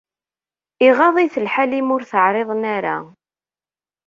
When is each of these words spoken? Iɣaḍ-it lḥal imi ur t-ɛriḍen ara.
Iɣaḍ-it 0.87 1.35
lḥal 1.45 1.71
imi 1.79 1.93
ur 1.95 2.01
t-ɛriḍen 2.09 2.63
ara. 2.75 2.97